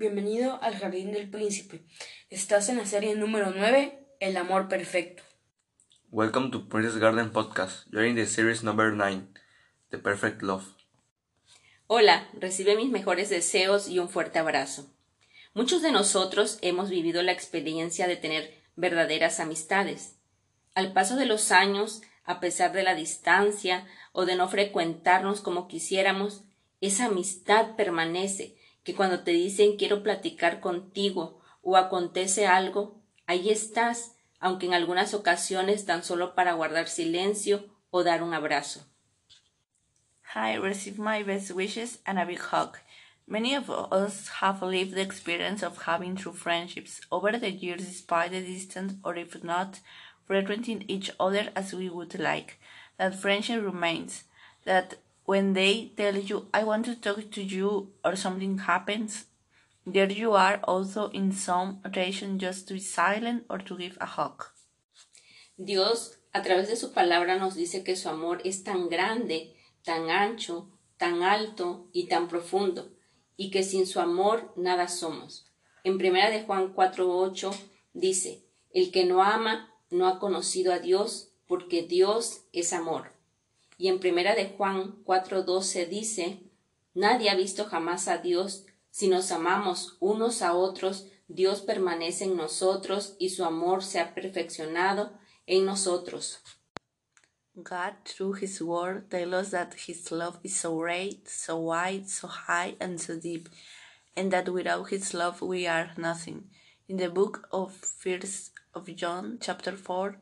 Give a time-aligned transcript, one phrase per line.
[0.00, 1.82] Bienvenido al Jardín del Príncipe.
[2.30, 5.22] Estás en la serie número 9, El amor perfecto.
[6.10, 7.86] Welcome to Princess Garden Podcast.
[7.92, 9.28] You're in the series number 9,
[9.90, 10.64] The Perfect Love.
[11.86, 14.90] Hola, recibe mis mejores deseos y un fuerte abrazo.
[15.52, 20.16] Muchos de nosotros hemos vivido la experiencia de tener verdaderas amistades.
[20.74, 25.68] Al paso de los años, a pesar de la distancia o de no frecuentarnos como
[25.68, 26.44] quisiéramos,
[26.80, 34.16] esa amistad permanece, que cuando te dicen quiero platicar contigo o acontece algo, ahí estás,
[34.38, 38.86] aunque en algunas ocasiones tan solo para guardar silencio o dar un abrazo.
[40.34, 42.78] Hi, receive my best wishes and a big hug.
[43.26, 48.30] Many of us have lived the experience of having true friendships over the years despite
[48.30, 49.80] the distance or if not,
[50.26, 52.58] frequenting each other as we would like.
[52.98, 54.24] That friendship remains.
[54.64, 59.26] That when they tell you, I want to talk to you or something happens,
[59.86, 64.06] there you are also in some occasion just to be silent or to give a
[64.06, 64.44] hug.
[65.56, 69.54] Dios, a través de su palabra, nos dice que su amor es tan grande,
[69.84, 72.90] tan ancho, tan alto y tan profundo,
[73.36, 75.46] y que sin su amor nada somos.
[75.84, 77.54] En primera de Juan 4:8
[77.94, 83.12] dice, el que no ama no ha conocido a Dios, porque Dios es amor.
[83.80, 86.42] Y en primera de Juan 4:12 dice,
[86.92, 92.36] nadie ha visto jamás a Dios, si nos amamos unos a otros, Dios permanece en
[92.36, 96.40] nosotros y su amor se ha perfeccionado en nosotros.
[97.54, 102.28] God, through His Word, tells us that His love is so great, so wide, so
[102.28, 103.48] high, and so deep,
[104.14, 106.50] and that without His love we are nothing.
[106.86, 110.18] In the book of First of John, chapter four,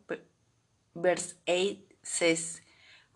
[0.95, 2.61] verse eight says,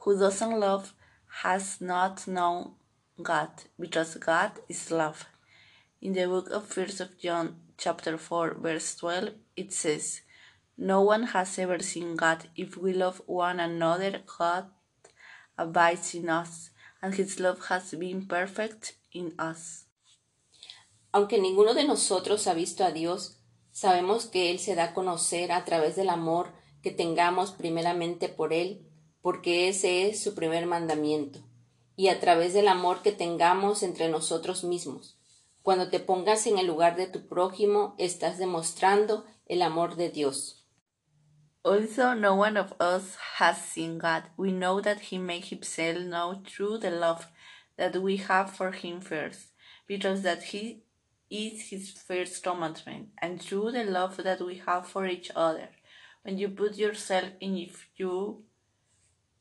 [0.04, 0.94] "Who doesn't love
[1.42, 2.74] has not known
[3.22, 5.26] God, because God is love."
[6.00, 10.22] In the book of First of John, chapter four, verse twelve, it says.
[10.76, 12.48] No one has ever seen God.
[12.56, 14.70] If we love one another, God
[15.56, 19.86] abides in us, and His love has been perfect in us.
[21.12, 23.36] Aunque ninguno de nosotros ha visto a Dios,
[23.70, 28.52] sabemos que Él se da a conocer a través del amor que tengamos primeramente por
[28.52, 28.80] Él,
[29.22, 31.40] porque ese es su primer mandamiento,
[31.96, 35.18] y a través del amor que tengamos entre nosotros mismos.
[35.62, 40.66] Cuando te pongas en el lugar de tu prójimo, estás demostrando el amor de Dios.
[41.62, 44.24] Also, no one of us has seen God.
[44.36, 47.28] We know that He made Himself known through the love
[47.76, 49.52] that we have for Him first,
[49.86, 50.82] because that He
[51.30, 55.68] is His first commandment, and through the love that we have for each other.
[56.24, 57.56] When you put yourself in
[57.96, 58.42] you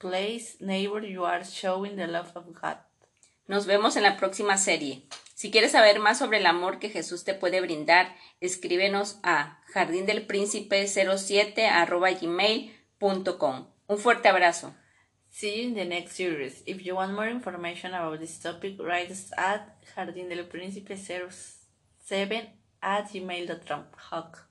[0.02, 2.78] place neighbor, you are showing the love of God.
[3.48, 5.08] Nos vemos en la próxima serie.
[5.36, 12.20] Si quieres saber más sobre el amor que Jesús te puede brindar, escríbenos a jardindelpríncipe07
[12.20, 13.68] gmail.com.
[13.88, 14.76] Un fuerte abrazo.
[15.30, 16.62] See you in the next series.
[16.66, 22.50] If you want more information about this topic, write us at jardindelpríncipe07
[22.82, 24.51] at gmail.com.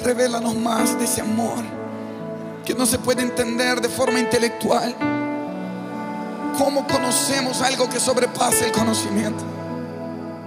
[0.00, 1.80] revélanos más de ese amor
[2.64, 4.94] que no se puede entender de forma intelectual.
[6.56, 9.42] ¿Cómo conocemos algo que sobrepasa el conocimiento?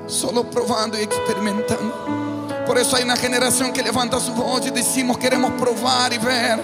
[0.08, 2.64] Solo probando y experimentando.
[2.66, 6.60] Por eso hay una generación que levanta su voz y decimos, queremos probar y ver.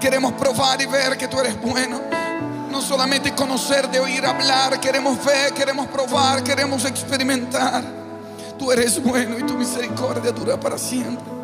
[0.00, 2.00] Queremos probar y ver que tú eres bueno.
[2.70, 7.82] No solamente conocer de oír hablar, queremos ver, queremos probar, queremos experimentar.
[8.58, 11.37] Tú eres bueno y tu misericordia dura para siempre.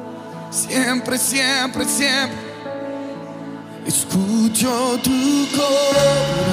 [0.54, 2.38] Siempre, siempre, siempre.
[3.86, 6.44] Escucho tu corazón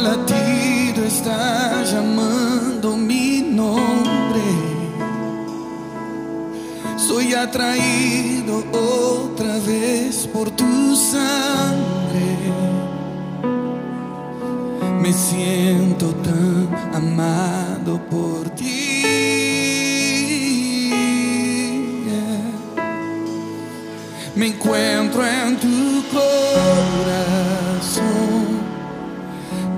[0.00, 4.42] latido está llamando mi nombre.
[6.96, 12.36] Soy atraído otra vez por tu sangre.
[15.00, 18.53] Me siento tan amado por ti.
[24.36, 26.34] Me encuentro en tu corazón.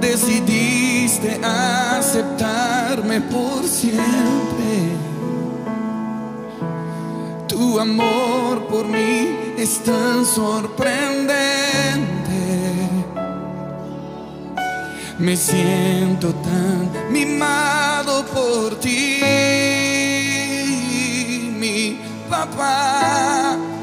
[0.01, 4.97] Decidiste aceptarme por siempre.
[7.47, 11.37] Tu amor por mí es tan sorprendente.
[15.19, 19.21] Me siento tan mimado por ti,
[21.59, 22.01] mi
[22.31, 23.76] papá.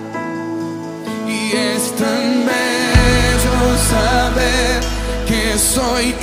[5.74, 6.14] Soy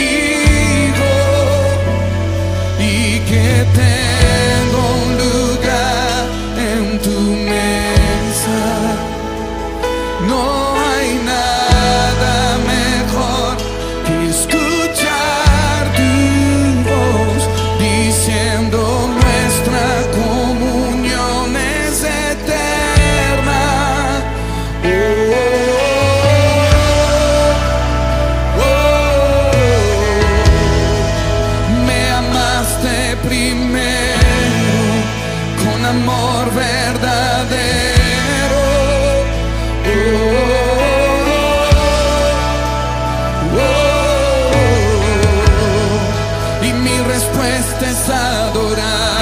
[47.80, 49.20] respuesta es adorar.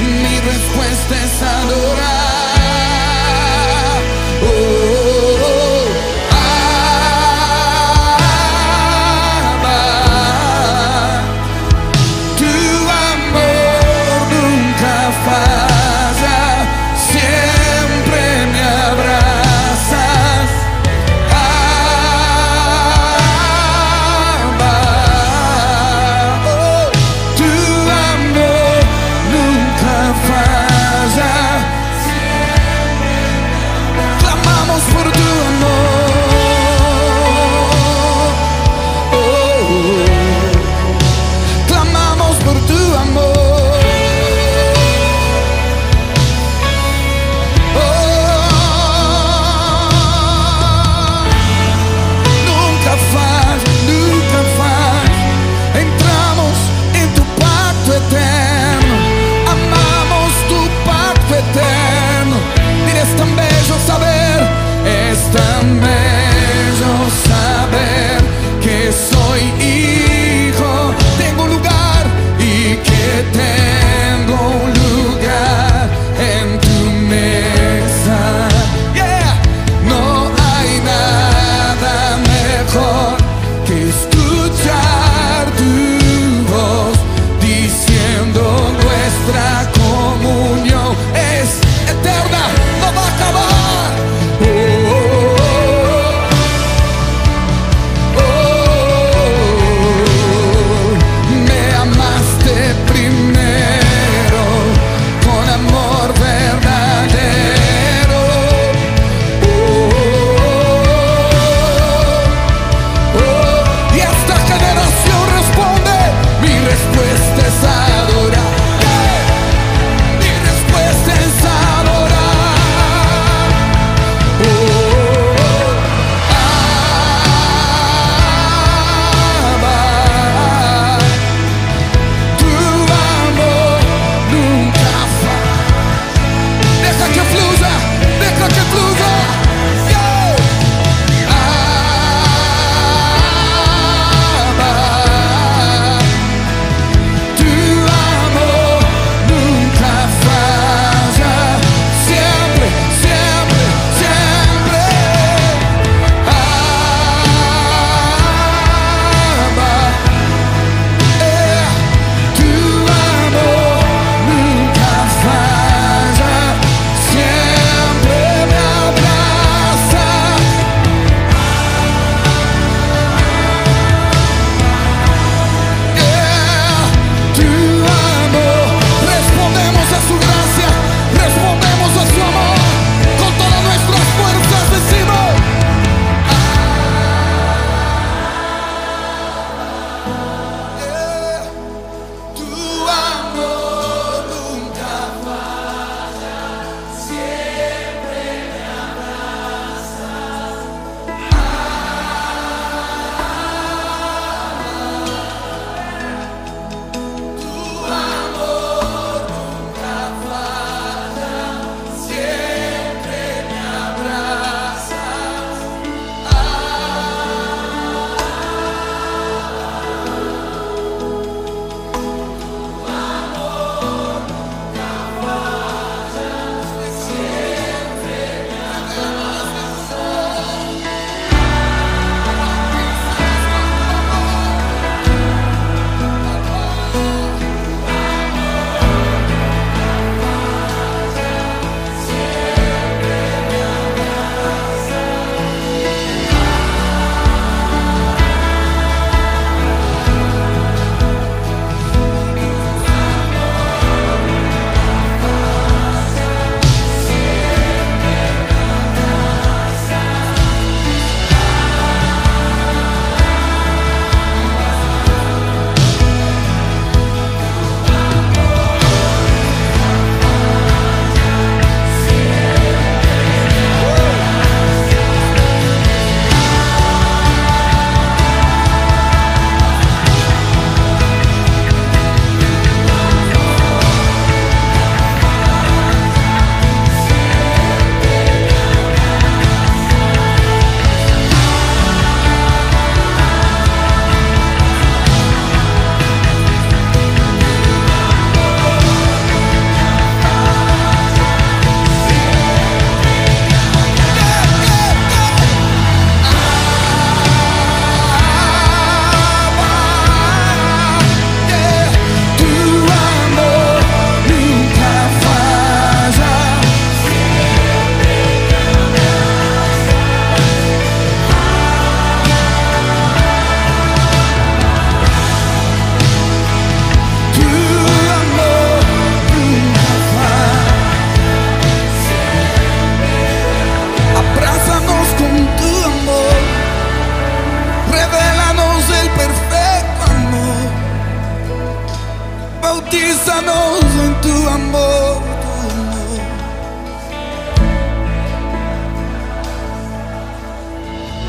[0.00, 2.39] Mi respuesta es adorar.